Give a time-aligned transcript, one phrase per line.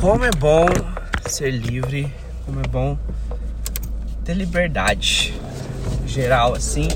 [0.00, 0.64] Como é bom
[1.26, 2.10] ser livre,
[2.46, 2.96] como é bom
[4.24, 5.34] ter liberdade
[6.06, 6.88] geral assim,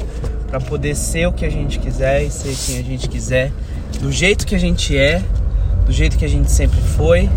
[0.48, 3.52] para poder ser o que a gente quiser e ser quem a gente quiser,
[4.00, 5.22] do jeito que a gente é,
[5.84, 7.28] do jeito que a gente sempre foi.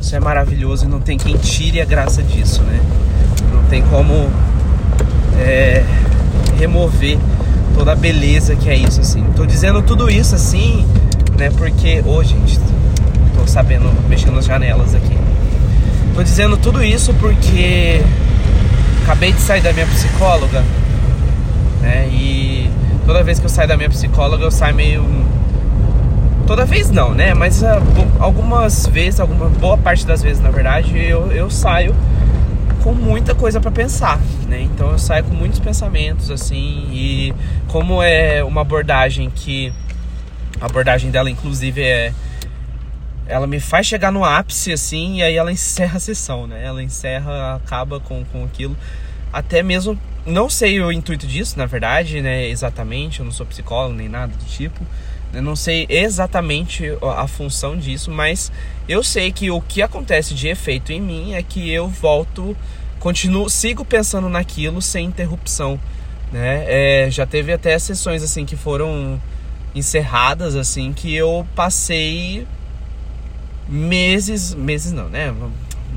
[0.00, 2.80] Isso é maravilhoso e não tem quem tire a graça disso, né?
[3.52, 4.30] Não tem como
[5.40, 5.84] é,
[6.60, 7.18] remover
[7.74, 9.24] toda a beleza que é isso, assim.
[9.34, 10.86] Tô dizendo tudo isso assim,
[11.36, 11.50] né?
[11.50, 12.56] Porque, ô oh, gente,
[13.38, 15.16] tô sabendo mexer nas janelas aqui.
[16.14, 18.02] Tô dizendo tudo isso porque
[19.04, 20.64] acabei de sair da minha psicóloga,
[21.80, 22.08] né?
[22.08, 22.68] E
[23.06, 25.06] toda vez que eu saio da minha psicóloga, eu saio meio.
[26.46, 27.34] Toda vez não, né?
[27.34, 27.66] Mas uh,
[28.18, 31.94] algumas vezes, alguma boa parte das vezes, na verdade, eu, eu saio
[32.82, 34.18] com muita coisa para pensar,
[34.48, 34.62] né?
[34.62, 37.34] Então eu saio com muitos pensamentos assim e
[37.68, 39.72] como é uma abordagem que
[40.60, 42.12] a abordagem dela inclusive é
[43.28, 46.64] ela me faz chegar no ápice assim e aí ela encerra a sessão, né?
[46.64, 48.76] Ela encerra, acaba com, com aquilo.
[49.32, 52.48] Até mesmo não sei o intuito disso, na verdade, né?
[52.48, 54.84] Exatamente, eu não sou psicólogo nem nada do tipo.
[55.32, 58.50] Eu não sei exatamente a função disso, mas
[58.88, 62.56] eu sei que o que acontece de efeito em mim é que eu volto,
[62.98, 65.78] continuo, sigo pensando naquilo sem interrupção,
[66.32, 66.64] né?
[66.66, 69.20] É, já teve até sessões assim que foram
[69.74, 72.46] encerradas assim que eu passei
[73.68, 75.32] meses, meses não, né?
[75.32, 75.52] Não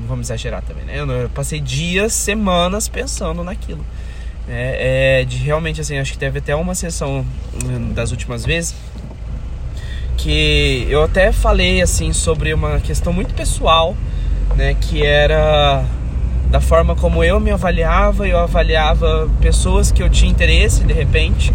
[0.06, 1.00] vamos exagerar também, né?
[1.00, 3.84] Eu passei dias, semanas pensando naquilo.
[4.48, 7.24] É, é, de realmente assim, acho que teve até uma sessão
[7.64, 8.74] hum, das últimas vezes
[10.16, 13.96] que eu até falei assim sobre uma questão muito pessoal,
[14.56, 15.84] né, que era
[16.48, 21.52] da forma como eu me avaliava, eu avaliava pessoas que eu tinha interesse de repente,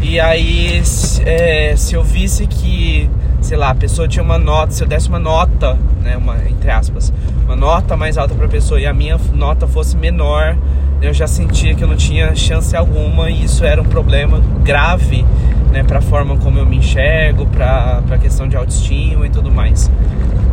[0.00, 0.82] e aí
[1.26, 5.08] é, se eu visse que, sei lá, a pessoa tinha uma nota, se eu desse
[5.08, 7.12] uma nota, né, uma entre aspas,
[7.44, 10.56] uma nota mais alta para a pessoa e a minha nota fosse menor,
[11.00, 15.24] eu já sentia que eu não tinha chance alguma e isso era um problema grave
[15.70, 19.50] né, para a forma como eu me enxergo, para a questão de autoestima e tudo
[19.50, 19.88] mais.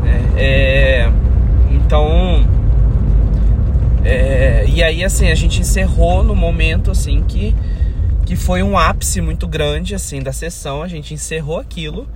[0.03, 0.21] Né?
[0.37, 1.09] É,
[1.71, 2.45] então,
[4.03, 7.55] é, e aí assim a gente encerrou no momento assim que
[8.25, 10.81] que foi um ápice muito grande assim da sessão.
[10.81, 12.07] A gente encerrou aquilo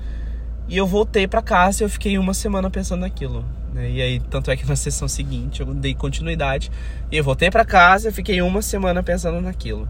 [0.70, 3.44] e eu voltei para casa e eu fiquei uma semana pensando naquilo.
[3.74, 3.92] Né?
[3.92, 6.72] E aí, tanto é que na sessão seguinte eu dei continuidade
[7.12, 9.88] e eu voltei para casa e fiquei uma semana pensando naquilo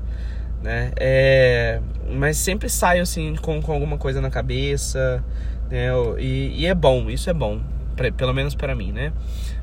[0.62, 0.91] né?
[0.97, 1.81] É,
[2.12, 5.23] mas sempre saio assim com, com alguma coisa na cabeça,
[5.69, 5.90] né?
[6.17, 7.61] E, e é bom, isso é bom,
[7.96, 9.13] pra, pelo menos para mim, né?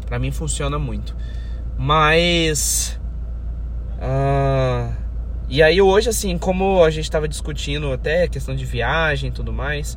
[0.06, 1.16] Para mim funciona muito.
[1.76, 2.98] Mas
[3.98, 4.92] uh,
[5.48, 9.52] e aí hoje assim, como a gente estava discutindo até questão de viagem e tudo
[9.52, 9.96] mais,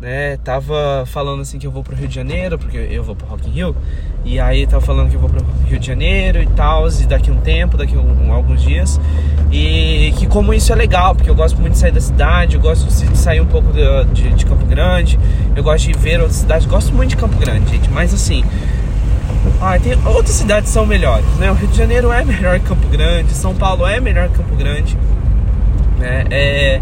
[0.00, 0.38] né?
[0.38, 3.48] Tava falando assim que eu vou pro Rio de Janeiro, porque eu vou pro Rock
[3.48, 3.76] in Rio.
[4.24, 7.30] E aí tava falando que eu vou pro Rio de Janeiro e tal, e daqui
[7.30, 8.98] um tempo, daqui um, alguns dias.
[9.52, 12.62] E que como isso é legal, porque eu gosto muito de sair da cidade, eu
[12.62, 15.18] gosto de sair um pouco de, de, de Campo Grande,
[15.54, 18.42] eu gosto de ver outras cidades, gosto muito de Campo Grande, gente, mas assim.
[19.62, 21.50] Ah, tem outras cidades são melhores, né?
[21.50, 24.56] O Rio de Janeiro é melhor que Campo Grande, São Paulo é melhor que Campo
[24.56, 24.96] Grande,
[25.98, 26.24] né?
[26.30, 26.80] É,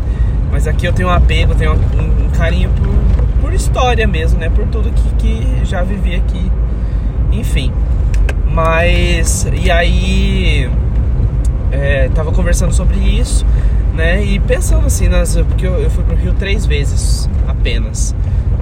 [0.52, 4.48] mas aqui eu tenho um apego, tenho um, um carinho por, por, história mesmo, né?
[4.48, 6.52] Por tudo que, que já vivi aqui.
[7.32, 7.72] Enfim.
[8.46, 9.44] Mas.
[9.52, 10.70] E aí.
[11.72, 13.44] É, tava conversando sobre isso,
[13.92, 14.24] né?
[14.24, 18.14] E pensando assim, nas, porque eu, eu fui pro Rio três vezes apenas.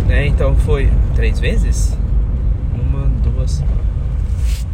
[0.09, 0.27] Né?
[0.27, 0.91] Então foi.
[1.15, 1.97] Três vezes?
[2.75, 3.63] Uma, duas.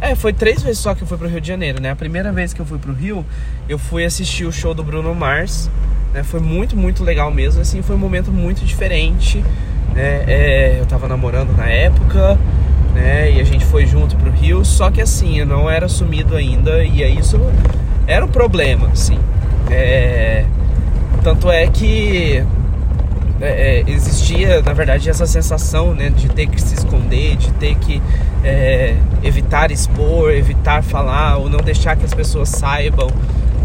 [0.03, 1.89] É, foi três vezes só que eu fui pro Rio de Janeiro, né?
[1.89, 3.25] A primeira vez que eu fui pro Rio,
[3.69, 5.69] eu fui assistir o show do Bruno Mars
[6.13, 6.23] né?
[6.23, 7.61] Foi muito, muito legal mesmo.
[7.61, 9.43] Assim, foi um momento muito diferente.
[9.93, 10.23] Né?
[10.27, 12.37] É, eu tava namorando na época,
[12.93, 13.31] né?
[13.31, 14.63] E a gente foi junto pro Rio.
[14.63, 16.83] Só que assim, eu não era assumido ainda.
[16.83, 17.39] E aí isso
[18.05, 19.17] era um problema, assim.
[19.71, 20.45] É,
[21.23, 22.43] tanto é que
[23.41, 27.75] é, é, existia, na verdade, essa sensação né, de ter que se esconder, de ter
[27.75, 28.01] que
[28.43, 33.07] é, evitar expor, evitar falar, ou não deixar que as pessoas saibam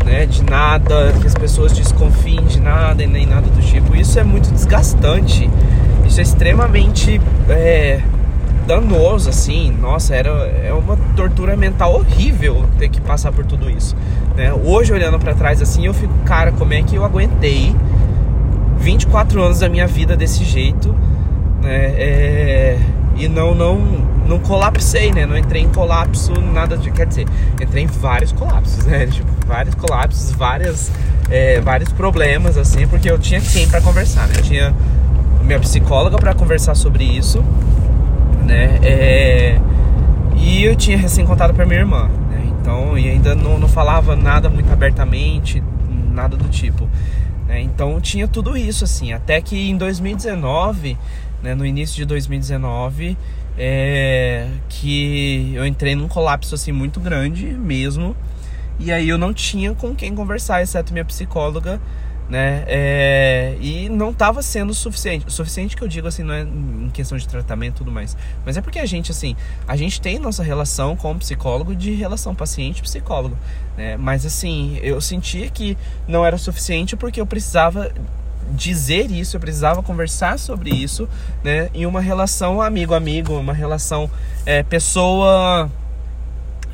[0.05, 3.95] né, de nada, que as pessoas desconfiem de nada e nem nada do tipo.
[3.95, 5.51] Isso é muito desgastante.
[6.07, 8.01] Isso é extremamente é,
[8.67, 9.71] danoso, assim.
[9.71, 13.97] Nossa, era é uma tortura mental horrível ter que passar por tudo isso.
[14.37, 14.53] Né?
[14.53, 17.75] Hoje, olhando para trás assim, eu fico, cara, como é que eu aguentei
[18.79, 20.95] 24 anos da minha vida desse jeito,
[21.61, 21.95] né?
[21.97, 22.79] É,
[23.17, 23.77] e não, não,
[24.29, 25.25] não colapsei, né?
[25.27, 26.91] Não entrei em colapso, nada de.
[26.91, 27.27] Quer dizer,
[27.61, 29.07] entrei em vários colapsos, né?
[29.11, 30.93] Tipo, vários colapsos, várias,
[31.31, 34.35] é, vários problemas, assim, porque eu tinha quem para conversar, né?
[34.37, 34.75] Eu tinha
[35.43, 37.43] minha psicóloga para conversar sobre isso,
[38.45, 38.79] né?
[38.83, 39.59] É,
[40.37, 42.53] E eu tinha recém contado pra minha irmã, né?
[42.61, 45.63] Então, e ainda não, não falava nada muito abertamente,
[46.13, 46.89] nada do tipo.
[47.47, 47.63] Né?
[47.63, 49.13] Então tinha tudo isso, assim.
[49.13, 50.99] Até que em 2019,
[51.43, 53.17] né, no início de 2019,
[53.59, 58.17] é, que eu entrei num colapso assim muito grande mesmo.
[58.79, 61.81] E aí eu não tinha com quem conversar, exceto minha psicóloga,
[62.29, 62.63] né?
[62.69, 65.27] É, e não estava sendo suficiente.
[65.27, 68.17] O suficiente que eu digo assim, não é em questão de tratamento e tudo mais.
[68.47, 69.35] Mas é porque a gente, assim,
[69.67, 73.37] a gente tem nossa relação com o psicólogo de relação paciente-psicólogo.
[73.77, 73.97] Né?
[73.97, 75.77] Mas assim, eu sentia que
[76.07, 77.91] não era suficiente porque eu precisava
[78.53, 81.09] dizer isso, eu precisava conversar sobre isso,
[81.43, 81.69] né?
[81.75, 84.11] Em uma relação amigo-amigo, uma relação
[84.47, 85.71] é, pessoa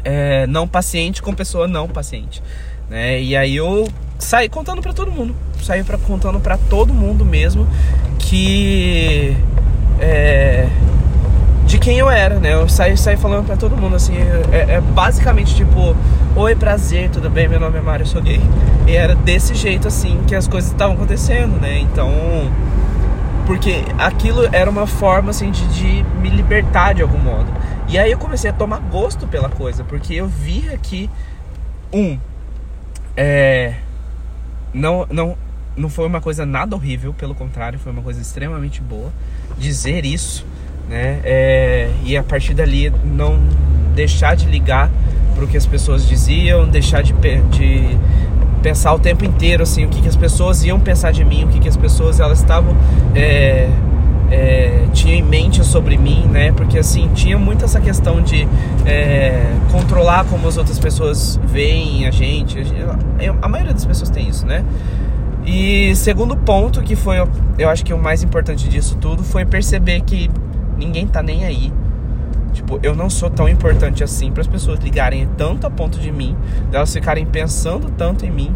[0.05, 2.43] é, não paciente com pessoa não paciente,
[2.89, 3.21] né?
[3.21, 3.89] E aí eu
[4.19, 7.67] saí contando para todo mundo, saí para contando para todo mundo mesmo
[8.19, 9.37] que
[10.01, 10.69] é,
[11.67, 12.55] de quem eu era, né?
[12.55, 14.15] Eu saí, saí falando para todo mundo assim,
[14.53, 15.97] é, é basicamente tipo
[16.37, 17.47] Oi, prazer, tudo bem?
[17.47, 18.41] Meu nome é Mário, eu sou gay.
[18.89, 21.79] E era desse jeito assim que as coisas estavam acontecendo, né?
[21.79, 22.11] Então,
[23.47, 27.47] porque aquilo era uma forma assim de, de, me libertar de algum modo.
[27.89, 31.09] E aí eu comecei a tomar gosto pela coisa, porque eu via que
[31.93, 32.19] um
[33.17, 33.75] é
[34.73, 35.39] não não
[35.77, 39.13] não foi uma coisa nada horrível, pelo contrário, foi uma coisa extremamente boa
[39.57, 40.45] dizer isso,
[40.89, 41.21] né?
[41.23, 43.39] É, e a partir dali não
[43.95, 44.91] deixar de ligar
[45.35, 47.99] para o que as pessoas diziam, deixar de, de
[48.63, 51.49] pensar o tempo inteiro assim o que, que as pessoas iam pensar de mim, o
[51.49, 52.77] que, que as pessoas elas estavam
[53.15, 53.69] é,
[54.31, 56.53] é, tinham em mente sobre mim, né?
[56.53, 58.49] Porque assim tinha muito essa questão de
[58.87, 62.59] é, controlar como as outras pessoas veem a gente.
[63.43, 64.65] A maioria das pessoas tem isso, né?
[65.47, 67.17] E segundo ponto que foi,
[67.59, 70.31] eu acho que o mais importante disso tudo foi perceber que
[70.79, 71.71] ninguém tá nem aí
[72.55, 76.13] Tipo, eu não sou tão importante assim para as pessoas ligarem tanto a ponto de
[76.13, 76.37] mim,
[76.71, 78.55] delas ficarem pensando tanto em mim,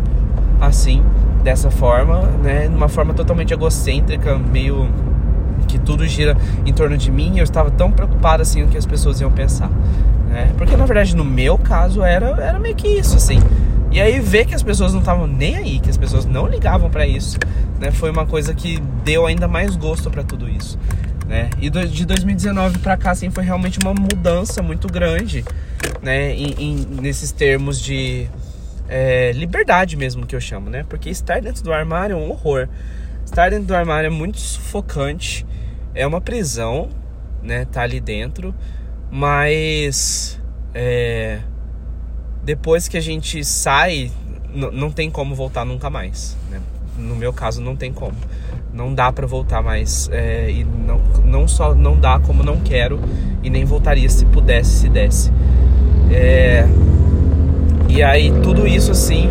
[0.60, 1.02] assim,
[1.42, 2.68] dessa forma, né?
[2.68, 4.88] Numa forma totalmente egocêntrica, meio
[5.66, 7.38] que tudo gira em torno de mim.
[7.38, 9.70] Eu estava tão preocupado assim o que as pessoas iam pensar,
[10.28, 10.52] né?
[10.56, 13.40] Porque na verdade no meu caso era era meio que isso, assim.
[13.90, 16.88] E aí ver que as pessoas não estavam nem aí, que as pessoas não ligavam
[16.88, 17.38] para isso,
[17.80, 17.90] né?
[17.90, 20.78] Foi uma coisa que deu ainda mais gosto para tudo isso
[21.28, 21.50] né?
[21.60, 25.44] E de 2019 para cá, assim, foi realmente uma mudança muito grande,
[26.02, 26.32] né?
[26.32, 28.26] Em, em nesses termos de
[28.88, 30.86] é, liberdade mesmo que eu chamo, né?
[30.88, 32.66] Porque estar dentro do armário é um horror.
[33.26, 35.46] Estar dentro do armário é muito sufocante,
[35.94, 36.88] é uma prisão,
[37.42, 37.66] né?
[37.66, 38.54] Tá ali dentro,
[39.10, 40.40] mas
[40.72, 41.40] é,
[42.42, 44.10] depois que a gente sai,
[44.72, 46.58] não tem como voltar nunca mais, né?
[46.96, 48.16] No meu caso, não tem como
[48.78, 53.00] não dá para voltar mais é, e não, não só não dá como não quero
[53.42, 55.32] e nem voltaria se pudesse se desse.
[56.12, 56.64] É,
[57.88, 59.28] e aí tudo isso assim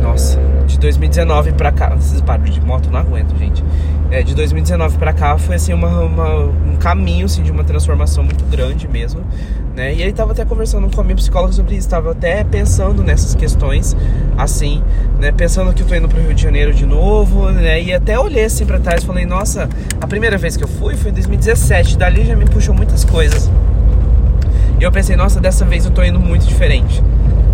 [0.00, 0.38] nossa
[0.68, 3.64] de 2019 para cá esses barulhos de moto não aguento gente.
[4.12, 8.22] É, de 2019 para cá foi assim uma, uma, um caminho assim de uma transformação
[8.22, 9.22] muito grande mesmo
[9.78, 9.94] né?
[9.94, 13.36] E aí tava até conversando com a minha psicóloga sobre isso, tava até pensando nessas
[13.36, 13.96] questões,
[14.36, 14.82] assim,
[15.20, 15.30] né?
[15.30, 17.80] Pensando que eu tô indo pro Rio de Janeiro de novo, né?
[17.80, 19.68] E até olhei assim pra trás e falei, nossa,
[20.00, 23.48] a primeira vez que eu fui foi em 2017, dali já me puxou muitas coisas.
[24.80, 27.00] E eu pensei, nossa, dessa vez eu tô indo muito diferente.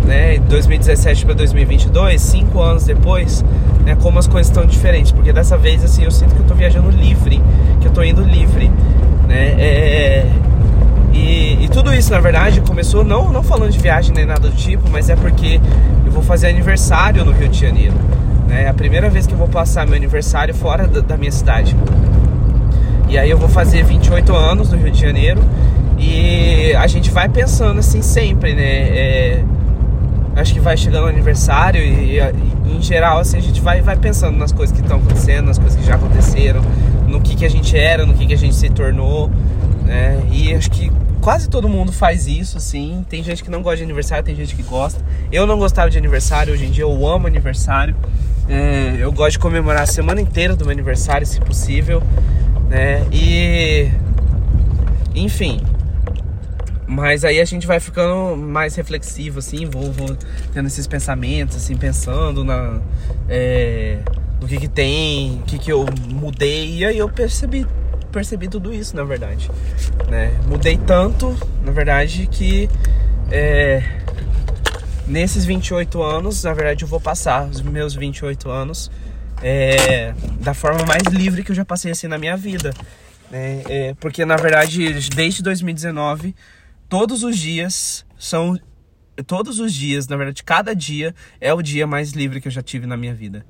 [0.03, 3.43] Né, 2017 para 2022, cinco anos depois,
[3.83, 6.53] né, como as coisas estão diferentes, porque dessa vez assim eu sinto que eu tô
[6.53, 7.41] viajando livre,
[7.81, 8.69] que eu tô indo livre,
[9.27, 10.31] né, é,
[11.15, 14.55] e, e, tudo isso, na verdade, começou não, não falando de viagem nem nada do
[14.55, 15.59] tipo, mas é porque
[16.05, 17.93] eu vou fazer aniversário no Rio de Janeiro.
[18.47, 18.63] Né?
[18.63, 21.75] É a primeira vez que eu vou passar meu aniversário fora da, da minha cidade.
[23.09, 25.41] E aí eu vou fazer 28 anos no Rio de Janeiro.
[25.99, 28.63] E a gente vai pensando assim sempre, né?
[28.63, 29.43] É,
[30.37, 33.97] acho que vai chegando o aniversário e, e, em geral assim a gente vai, vai
[33.97, 36.61] pensando nas coisas que estão acontecendo, nas coisas que já aconteceram,
[37.05, 39.29] no que, que a gente era, no que, que a gente se tornou,
[39.85, 40.21] né?
[40.31, 40.89] E acho que
[41.25, 43.03] quase todo mundo faz isso, assim.
[43.09, 45.03] Tem gente que não gosta de aniversário, tem gente que gosta.
[45.31, 47.95] Eu não gostava de aniversário, hoje em dia eu amo aniversário.
[48.47, 52.03] É, eu gosto de comemorar a semana inteira do meu aniversário, se possível,
[52.69, 53.03] né?
[53.11, 53.89] E.
[55.15, 55.61] Enfim.
[56.85, 60.15] Mas aí a gente vai ficando mais reflexivo, assim, vou, vou
[60.53, 62.79] tendo esses pensamentos, assim, pensando na.
[63.27, 63.97] É,
[64.39, 66.77] no que que tem, o que que eu mudei.
[66.77, 67.65] E aí eu percebi
[68.15, 69.51] percebi tudo isso, na verdade.
[70.09, 70.31] Né?
[70.47, 72.69] Mudei tanto, na verdade, que
[73.29, 73.83] é,
[75.05, 78.89] nesses 28 anos, na verdade, eu vou passar os meus 28 anos
[79.43, 82.73] é, da forma mais livre que eu já passei assim na minha vida.
[83.29, 83.63] Né?
[83.67, 86.33] É, porque, na verdade, desde 2019,
[86.87, 88.57] todos os dias são.
[89.27, 92.61] Todos os dias, na verdade, cada dia é o dia mais livre que eu já
[92.61, 93.45] tive na minha vida.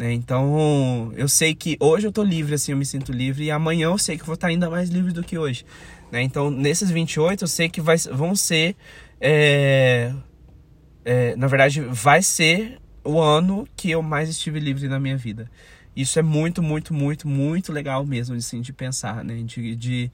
[0.00, 0.14] Né?
[0.14, 3.88] Então, eu sei que hoje eu tô livre, assim, eu me sinto livre, e amanhã
[3.88, 5.62] eu sei que vou estar ainda mais livre do que hoje.
[6.10, 6.22] Né?
[6.22, 8.74] Então, nesses 28, eu sei que vai, vão ser.
[9.20, 10.10] É,
[11.04, 15.50] é, na verdade, vai ser o ano que eu mais estive livre na minha vida.
[15.94, 19.42] Isso é muito, muito, muito, muito legal mesmo, assim, de pensar, né?
[19.44, 20.10] De, de,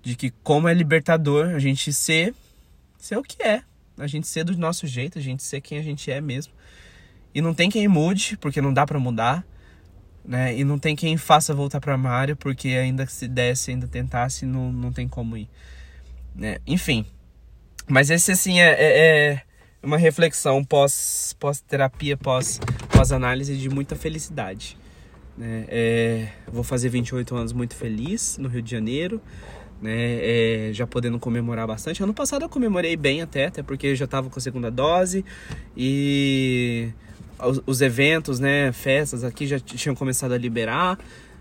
[0.00, 2.34] de que como é libertador a gente ser,
[2.96, 3.62] ser o que é.
[3.98, 6.54] A gente ser do nosso jeito, a gente ser quem a gente é mesmo.
[7.36, 9.46] E não tem quem mude, porque não dá para mudar,
[10.24, 10.56] né?
[10.56, 14.72] E não tem quem faça voltar para Mário, porque ainda se desse, ainda tentasse, não,
[14.72, 15.46] não tem como ir.
[16.34, 16.56] Né?
[16.66, 17.04] Enfim.
[17.86, 19.42] Mas esse, assim, é, é, é
[19.82, 22.58] uma reflexão pós, pós-terapia, pós,
[22.90, 24.78] pós-análise de muita felicidade.
[25.36, 25.66] Né?
[25.68, 29.20] É, vou fazer 28 anos muito feliz no Rio de Janeiro
[29.78, 29.90] né?
[29.90, 32.02] É, já podendo comemorar bastante.
[32.02, 35.22] Ano passado eu comemorei bem até, até porque eu já estava com a segunda dose
[35.76, 36.94] e
[37.38, 40.98] os, os, eventos, né, festas aqui já tinham começado a liberar.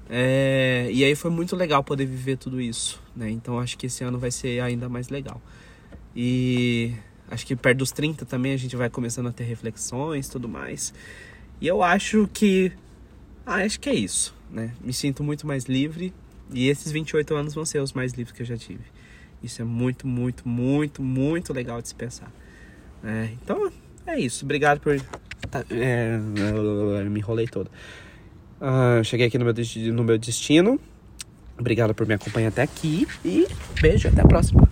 [0.10, 3.30] É, e aí foi muito legal poder viver tudo isso, né?
[3.30, 5.42] Então acho que esse ano vai ser ainda mais legal.
[6.16, 6.94] E
[7.30, 10.94] acho que perto dos 30 também a gente vai começando a ter reflexões, tudo mais.
[11.60, 12.72] E eu acho que
[13.46, 14.74] ah, acho que é isso, né?
[14.82, 16.14] Me sinto muito mais livre
[16.54, 18.84] e esses 28 anos vão ser os mais livres que eu já tive.
[19.42, 22.32] Isso é muito, muito, muito, muito legal de se pensar.
[23.04, 23.72] É, então,
[24.08, 24.46] é isso.
[24.46, 25.00] Obrigado por
[25.70, 27.70] é, me enrolei todo.
[28.60, 29.54] Uh, cheguei aqui no meu,
[29.94, 30.80] no meu destino.
[31.58, 33.08] Obrigado por me acompanhar até aqui.
[33.24, 33.48] E
[33.82, 34.68] beijo, até a próxima.